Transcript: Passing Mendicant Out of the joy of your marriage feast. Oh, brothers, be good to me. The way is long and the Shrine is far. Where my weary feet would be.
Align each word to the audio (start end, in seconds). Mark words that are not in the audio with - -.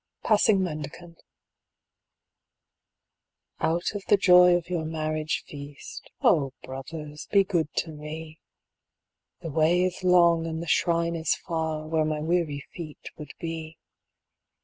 Passing 0.23 0.63
Mendicant 0.63 1.21
Out 3.59 3.91
of 3.93 4.03
the 4.07 4.17
joy 4.17 4.55
of 4.55 4.67
your 4.67 4.83
marriage 4.83 5.43
feast. 5.45 6.09
Oh, 6.23 6.53
brothers, 6.63 7.27
be 7.31 7.43
good 7.43 7.71
to 7.75 7.91
me. 7.91 8.39
The 9.41 9.51
way 9.51 9.83
is 9.83 10.03
long 10.03 10.47
and 10.47 10.59
the 10.59 10.67
Shrine 10.67 11.15
is 11.15 11.35
far. 11.35 11.87
Where 11.87 12.03
my 12.05 12.19
weary 12.19 12.65
feet 12.73 13.11
would 13.19 13.33
be. 13.39 13.77